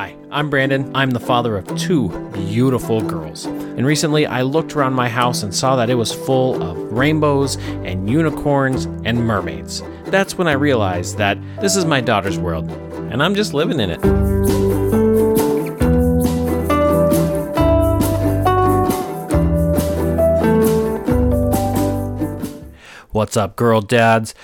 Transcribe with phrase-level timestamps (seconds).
[0.00, 0.90] Hi, I'm Brandon.
[0.96, 3.44] I'm the father of two beautiful girls.
[3.44, 7.56] And recently I looked around my house and saw that it was full of rainbows
[7.84, 9.82] and unicorns and mermaids.
[10.06, 12.70] That's when I realized that this is my daughter's world,
[13.12, 14.00] and I'm just living in it.
[23.10, 24.34] What's up, girl dads?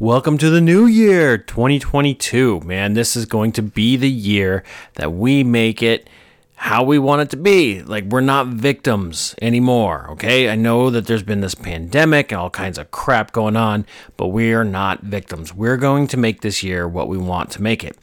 [0.00, 2.62] Welcome to the new year, 2022.
[2.64, 4.64] Man, this is going to be the year
[4.94, 6.10] that we make it
[6.56, 7.80] how we want it to be.
[7.80, 10.50] Like, we're not victims anymore, okay?
[10.50, 14.28] I know that there's been this pandemic and all kinds of crap going on, but
[14.28, 15.54] we are not victims.
[15.54, 17.96] We're going to make this year what we want to make it.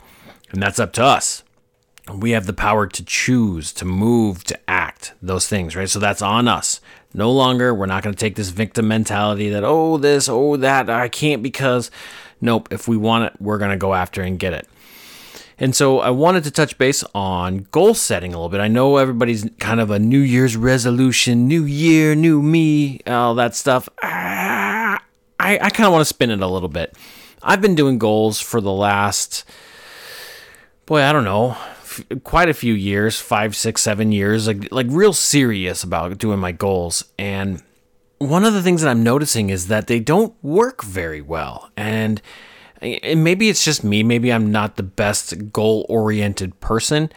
[0.49, 1.43] And that's up to us.
[2.13, 5.89] We have the power to choose, to move, to act, those things, right?
[5.89, 6.81] So that's on us.
[7.13, 10.89] No longer, we're not going to take this victim mentality that, oh, this, oh, that,
[10.89, 11.91] I can't because.
[12.43, 14.67] Nope, if we want it, we're going to go after and get it.
[15.59, 18.61] And so I wanted to touch base on goal setting a little bit.
[18.61, 23.53] I know everybody's kind of a New Year's resolution, new year, new me, all that
[23.53, 23.87] stuff.
[24.01, 24.99] Ah,
[25.39, 26.95] I, I kind of want to spin it a little bit.
[27.43, 29.43] I've been doing goals for the last,
[30.87, 31.55] boy, I don't know,
[31.91, 36.39] f- quite a few years five, six, seven years like, like real serious about doing
[36.39, 37.03] my goals.
[37.19, 37.61] And
[38.17, 41.71] one of the things that I'm noticing is that they don't work very well.
[41.75, 42.21] And
[42.81, 44.01] and maybe it's just me.
[44.01, 47.11] Maybe I'm not the best goal oriented person.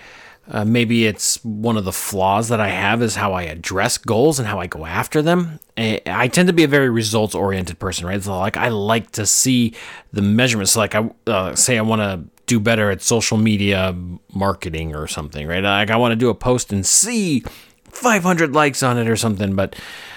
[0.46, 4.38] Uh, maybe it's one of the flaws that I have is how I address goals
[4.38, 5.58] and how I go after them.
[5.76, 8.22] I, tend to be a very results oriented person, right?
[8.22, 9.74] So like I like to see
[10.12, 10.72] the measurements.
[10.72, 13.96] So like I uh, say I want to do better at social media
[14.34, 15.62] marketing or something, right?
[15.62, 17.42] Like I want to do a post and see
[17.88, 19.74] 500 likes on it or something, but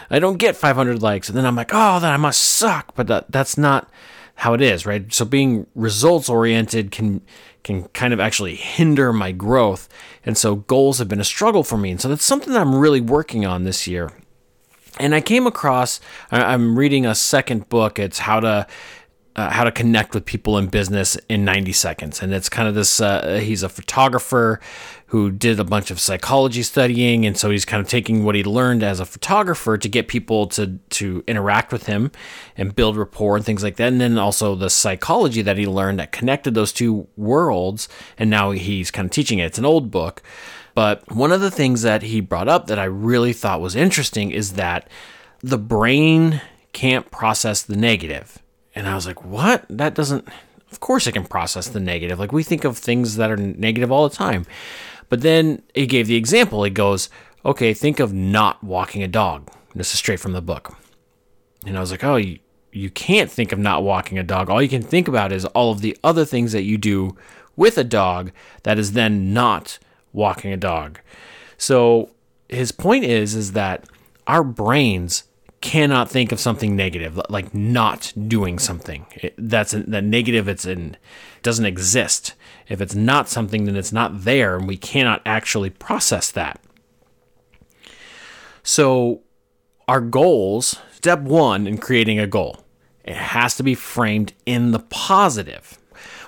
[0.09, 2.95] I don't get 500 likes, and then I'm like, oh, then I must suck.
[2.95, 3.89] But that, that's not
[4.35, 5.11] how it is, right?
[5.11, 7.21] So being results oriented can
[7.67, 9.87] can kind of actually hinder my growth.
[10.25, 11.91] And so goals have been a struggle for me.
[11.91, 14.11] And so that's something that I'm really working on this year.
[14.99, 15.99] And I came across
[16.31, 17.99] I'm reading a second book.
[17.99, 18.65] It's how to
[19.37, 22.23] uh, how to connect with people in business in 90 seconds.
[22.23, 24.59] And it's kind of this uh, he's a photographer
[25.07, 27.23] who did a bunch of psychology studying.
[27.23, 30.47] And so he's kind of taking what he learned as a photographer to get people
[30.47, 32.11] to to interact with him
[32.57, 33.89] and build rapport and things like that.
[33.89, 37.87] And then also the psychology that he learned that connected those two worlds.
[38.17, 39.45] And now he's kind of teaching it.
[39.45, 40.23] It's an old book.
[40.73, 44.31] But one of the things that he brought up that I really thought was interesting
[44.31, 44.89] is that
[45.41, 46.41] the brain
[46.73, 48.39] can't process the negative
[48.77, 49.65] and I was like, what?
[49.71, 50.27] That doesn't,
[50.71, 52.19] of course it can process the negative.
[52.19, 54.45] Like we think of things that are negative all the time.
[55.09, 56.63] But then it gave the example.
[56.63, 57.09] It goes,
[57.43, 59.49] okay, think of not walking a dog.
[59.73, 60.77] This is straight from the book.
[61.65, 62.37] And I was like, oh, you,
[62.71, 64.47] you can't think of not walking a dog.
[64.47, 67.17] All you can think about is all of the other things that you do
[67.55, 69.79] with a dog that is then not
[70.13, 70.99] walking a dog.
[71.57, 72.11] So
[72.47, 73.85] his point is is that
[74.27, 75.23] our brains
[75.61, 79.05] cannot think of something negative, like not doing something.
[79.37, 80.47] That's a, that negative.
[80.47, 80.97] It's in
[81.41, 82.33] doesn't exist.
[82.67, 86.59] If it's not something, then it's not there, and we cannot actually process that.
[88.63, 89.21] So,
[89.87, 90.79] our goals.
[90.91, 92.65] Step one in creating a goal,
[93.03, 95.77] it has to be framed in the positive.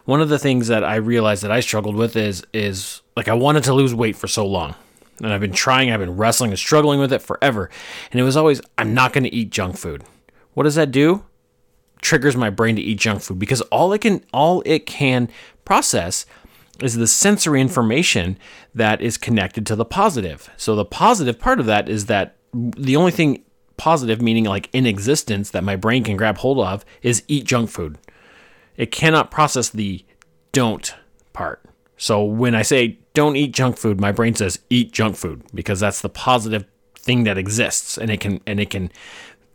[0.06, 3.34] One of the things that I realized that I struggled with is is like I
[3.34, 4.76] wanted to lose weight for so long
[5.22, 7.69] and I've been trying, I've been wrestling and struggling with it forever.
[8.12, 10.03] And it was always, I'm not going to eat junk food.
[10.53, 11.25] What does that do?
[12.02, 15.30] Triggers my brain to eat junk food because all it can, all it can
[15.66, 16.25] process
[16.81, 18.38] is the sensory information
[18.74, 20.50] that is connected to the positive.
[20.57, 23.44] So the positive part of that is that the only thing
[23.78, 27.69] positive, meaning like in existence, that my brain can grab hold of is eat junk
[27.69, 27.97] food.
[28.78, 30.06] It cannot process the
[30.51, 30.94] don't
[31.34, 31.62] part.
[32.00, 35.82] So when I say don't eat junk food, my brain says eat junk food because
[35.82, 36.66] that's the positive
[36.96, 38.90] thing that exists and it can and it can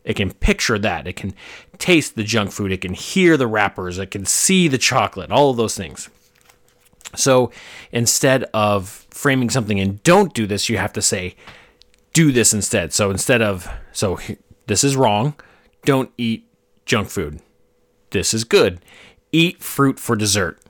[0.05, 1.07] it can picture that.
[1.07, 1.33] It can
[1.79, 5.51] taste the junk food, it can hear the wrappers, it can see the chocolate, all
[5.51, 6.11] of those things.
[7.17, 7.51] So
[7.91, 11.37] instead of framing something and don't do this, you have to say
[12.13, 12.93] do this instead.
[12.93, 14.21] So instead of so
[14.67, 15.33] this is wrong,
[15.87, 16.47] don't eat
[16.85, 17.41] junk food.
[18.11, 18.81] This is good.
[19.33, 20.61] Eat fruit for dessert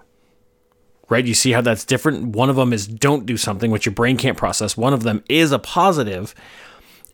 [1.15, 1.25] right?
[1.25, 2.35] You see how that's different?
[2.35, 4.77] One of them is don't do something which your brain can't process.
[4.77, 6.35] One of them is a positive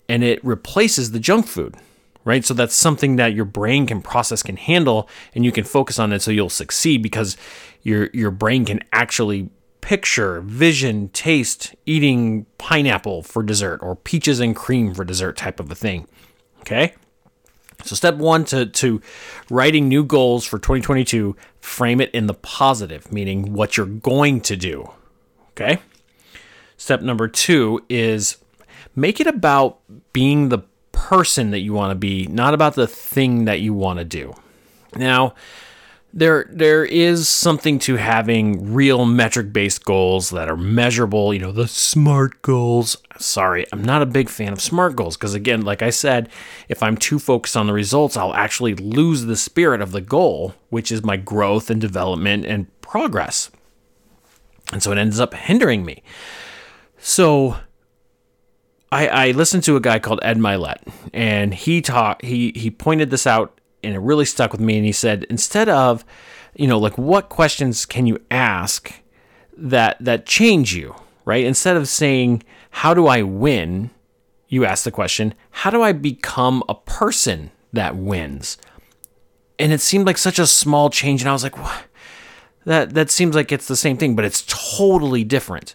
[0.08, 1.76] and it replaces the junk food,
[2.24, 2.42] right?
[2.42, 6.14] So that's something that your brain can process, can handle, and you can focus on
[6.14, 7.36] it so you'll succeed because
[7.82, 9.50] your your brain can actually
[9.82, 15.70] picture, vision, taste eating pineapple for dessert or peaches and cream for dessert type of
[15.70, 16.08] a thing.
[16.60, 16.94] Okay?
[17.84, 19.00] So step one to, to
[19.48, 24.56] writing new goals for 2022, frame it in the positive, meaning what you're going to
[24.56, 24.90] do.
[25.50, 25.80] Okay.
[26.76, 28.38] Step number two is
[28.96, 29.78] make it about
[30.12, 30.60] being the
[30.92, 34.34] person that you want to be, not about the thing that you want to do.
[34.96, 35.34] Now,
[36.12, 41.52] there there is something to having real metric based goals that are measurable, you know,
[41.52, 42.96] the smart goals.
[43.18, 46.28] Sorry, I'm not a big fan of smart goals because again, like I said,
[46.68, 50.54] if I'm too focused on the results, I'll actually lose the spirit of the goal,
[50.68, 53.50] which is my growth and development and progress.
[54.72, 56.02] And so it ends up hindering me.
[56.98, 57.56] So
[58.90, 60.78] I, I listened to a guy called Ed Mylett,
[61.12, 64.76] and he taught he he pointed this out and it really stuck with me.
[64.76, 66.04] And he said, instead of,
[66.54, 68.92] you know, like what questions can you ask
[69.56, 70.94] that that change you,
[71.24, 71.44] right?
[71.44, 73.90] Instead of saying, how do I win?
[74.48, 78.58] You ask the question, how do I become a person that wins?
[79.58, 81.84] And it seemed like such a small change, and I was like, what?
[82.64, 84.44] That that seems like it's the same thing, but it's
[84.76, 85.74] totally different.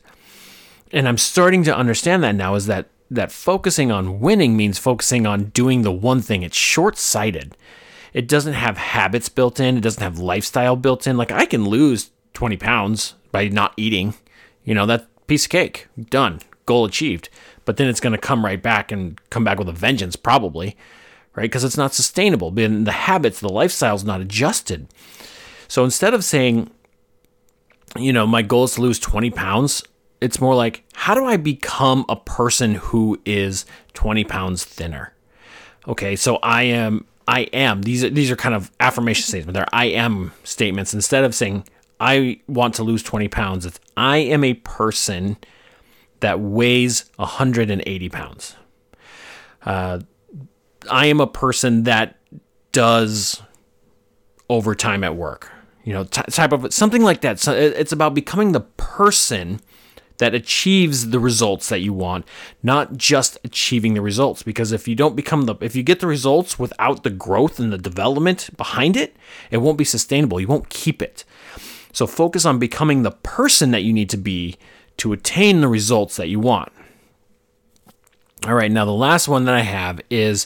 [0.92, 5.26] And I'm starting to understand that now is that that focusing on winning means focusing
[5.26, 6.42] on doing the one thing.
[6.42, 7.56] It's short-sighted
[8.16, 9.76] it doesn't have habits built in.
[9.76, 11.18] It doesn't have lifestyle built in.
[11.18, 14.14] Like I can lose 20 pounds by not eating.
[14.64, 17.28] You know, that piece of cake, done, goal achieved.
[17.66, 20.78] But then it's going to come right back and come back with a vengeance, probably,
[21.36, 21.44] right?
[21.44, 22.52] Because it's not sustainable.
[22.52, 24.88] Then the habits, the lifestyle's not adjusted.
[25.68, 26.72] So instead of saying,
[27.98, 29.84] you know, my goal is to lose 20 pounds,
[30.22, 35.12] it's more like, how do I become a person who is 20 pounds thinner?
[35.86, 37.82] Okay, so I am I am.
[37.82, 39.54] These are, these are kind of affirmation statements.
[39.54, 40.94] They're I am statements.
[40.94, 41.68] Instead of saying
[42.00, 45.38] I want to lose 20 pounds, it's I am a person
[46.20, 48.56] that weighs 180 pounds.
[49.64, 50.00] Uh,
[50.90, 52.18] I am a person that
[52.72, 53.42] does
[54.50, 55.52] overtime at work.
[55.84, 57.40] You know, t- type of something like that.
[57.40, 59.62] So it's about becoming the person
[60.18, 62.26] that achieves the results that you want,
[62.64, 64.44] not just achieving the results.
[64.44, 67.72] Because if you don't become the, if you get the results without the growth and
[67.72, 69.16] the development behind it,
[69.52, 70.40] it won't be sustainable.
[70.40, 71.24] You won't keep it.
[71.92, 74.58] So focus on becoming the person that you need to be
[74.98, 76.72] to attain the results that you want.
[78.46, 80.46] All right, now the last one that I have is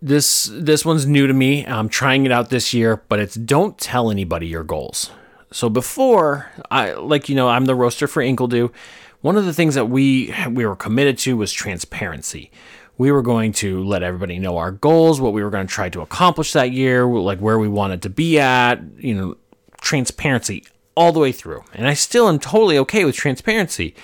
[0.00, 1.64] this this one's new to me.
[1.66, 5.10] I'm trying it out this year, but it's don't tell anybody your goals.
[5.52, 8.72] So before, I like you know, I'm the roaster for Inkledo.
[9.20, 12.50] One of the things that we we were committed to was transparency.
[12.98, 15.88] We were going to let everybody know our goals, what we were going to try
[15.88, 19.36] to accomplish that year, like where we wanted to be at, you know,
[19.80, 20.64] transparency
[20.94, 21.64] all the way through.
[21.72, 23.94] And I still am totally okay with transparency.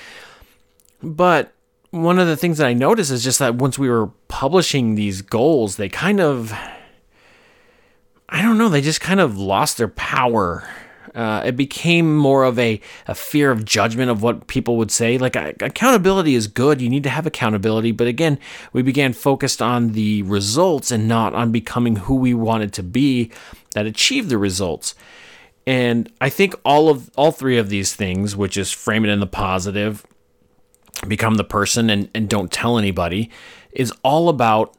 [1.02, 1.52] But
[1.90, 5.22] one of the things that I noticed is just that once we were publishing these
[5.22, 6.52] goals, they kind of
[8.28, 10.68] I don't know, they just kind of lost their power
[11.14, 15.18] uh, it became more of a, a fear of judgment of what people would say.
[15.18, 16.80] Like, accountability is good.
[16.80, 17.92] You need to have accountability.
[17.92, 18.38] But again,
[18.72, 23.30] we began focused on the results and not on becoming who we wanted to be
[23.74, 24.94] that achieved the results.
[25.66, 29.20] And I think all of all three of these things, which is frame it in
[29.20, 30.06] the positive,
[31.06, 33.30] become the person and, and don't tell anybody,
[33.72, 34.74] is all about,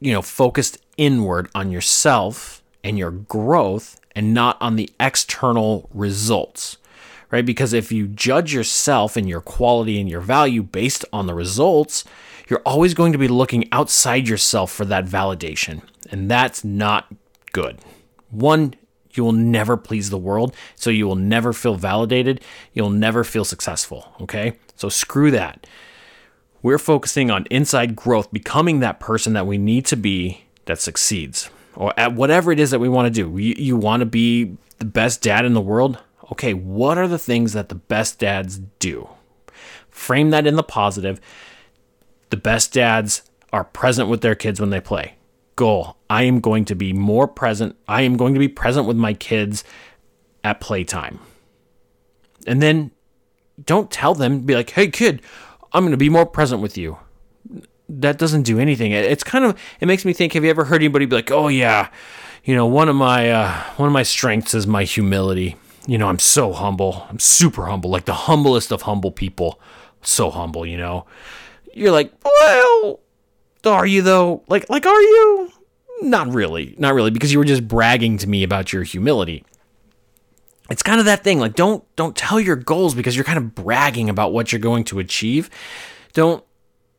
[0.00, 6.78] you know, focused inward on yourself and your growth and not on the external results,
[7.30, 7.44] right?
[7.44, 12.02] Because if you judge yourself and your quality and your value based on the results,
[12.48, 15.82] you're always going to be looking outside yourself for that validation.
[16.10, 17.14] And that's not
[17.52, 17.78] good.
[18.30, 18.74] One,
[19.12, 22.40] you will never please the world, so you will never feel validated.
[22.72, 24.54] You'll never feel successful, okay?
[24.76, 25.66] So screw that.
[26.62, 31.50] We're focusing on inside growth, becoming that person that we need to be that succeeds
[31.76, 33.38] or at whatever it is that we want to do.
[33.38, 35.98] You, you want to be the best dad in the world?
[36.32, 39.08] Okay, what are the things that the best dads do?
[39.88, 41.20] Frame that in the positive.
[42.30, 45.14] The best dads are present with their kids when they play.
[45.54, 47.76] Goal I am going to be more present.
[47.88, 49.64] I am going to be present with my kids
[50.44, 51.20] at playtime.
[52.46, 52.90] And then
[53.64, 55.22] don't tell them, be like, hey, kid,
[55.72, 56.98] I'm going to be more present with you
[57.88, 58.92] that doesn't do anything.
[58.92, 60.32] It's kind of it makes me think.
[60.32, 61.90] Have you ever heard anybody be like, "Oh yeah,
[62.44, 65.56] you know, one of my uh, one of my strengths is my humility.
[65.86, 67.06] You know, I'm so humble.
[67.08, 69.60] I'm super humble, like the humblest of humble people.
[70.02, 71.06] So humble, you know."
[71.74, 73.00] You're like, "Well,
[73.66, 74.42] are you though?
[74.48, 75.52] Like, like are you?"
[76.02, 79.44] Not really, not really, because you were just bragging to me about your humility.
[80.68, 81.38] It's kind of that thing.
[81.38, 84.84] Like, don't don't tell your goals because you're kind of bragging about what you're going
[84.84, 85.48] to achieve.
[86.12, 86.44] Don't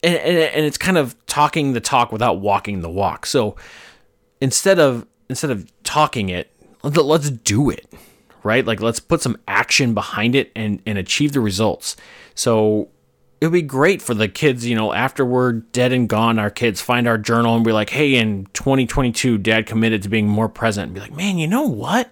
[0.07, 3.25] and, and, and it's kind of talking the talk without walking the walk.
[3.25, 3.55] So
[4.39, 6.51] instead of instead of talking it,
[6.83, 7.91] let's do it,
[8.43, 8.65] right?
[8.65, 11.97] Like let's put some action behind it and and achieve the results.
[12.35, 12.89] So
[13.41, 16.49] it would be great for the kids, you know, after we're dead and gone, our
[16.49, 20.49] kids find our journal and be like, hey, in 2022, dad committed to being more
[20.49, 22.09] present and be like, man, you know what?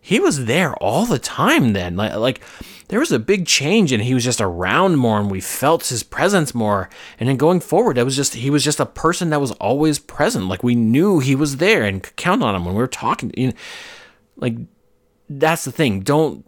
[0.00, 1.96] He was there all the time then.
[1.96, 2.40] Like, like
[2.94, 6.04] there was a big change and he was just around more and we felt his
[6.04, 6.88] presence more.
[7.18, 9.98] And then going forward, it was just, he was just a person that was always
[9.98, 10.44] present.
[10.46, 13.32] Like we knew he was there and could count on him when we were talking.
[13.36, 13.52] You know,
[14.36, 14.54] like
[15.28, 16.02] that's the thing.
[16.02, 16.46] Don't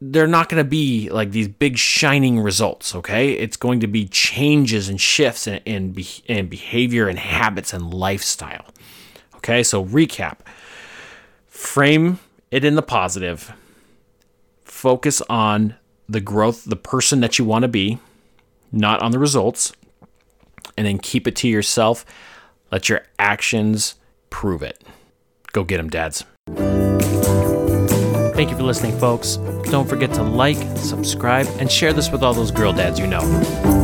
[0.00, 3.32] they're not going to be like these big shining results, okay?
[3.32, 7.92] It's going to be changes and shifts in, in, be, in behavior and habits and
[7.92, 8.64] lifestyle.
[9.36, 10.38] Okay, so recap
[11.46, 12.20] frame
[12.50, 13.52] it in the positive,
[14.78, 15.74] focus on
[16.08, 17.98] the growth, the person that you want to be,
[18.70, 19.72] not on the results,
[20.76, 22.06] and then keep it to yourself.
[22.70, 23.96] Let your actions
[24.30, 24.84] prove it.
[25.52, 26.24] Go get them, dads.
[28.36, 29.38] Thank you for listening, folks.
[29.64, 33.77] Don't forget to like, subscribe, and share this with all those girl dads you know.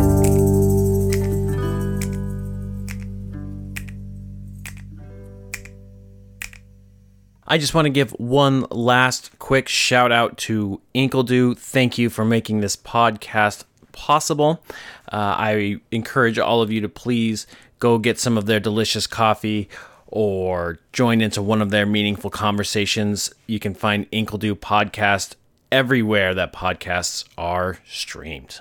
[7.46, 11.58] I just want to give one last quick shout out to Inkledo.
[11.58, 14.64] Thank you for making this podcast possible.
[15.12, 17.46] Uh, I encourage all of you to please
[17.80, 19.68] go get some of their delicious coffee
[20.06, 23.34] or join into one of their meaningful conversations.
[23.46, 25.34] You can find Inkledo podcast
[25.70, 28.60] everywhere that podcasts are streamed.